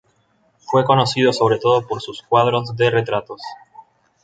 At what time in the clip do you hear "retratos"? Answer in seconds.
2.89-3.39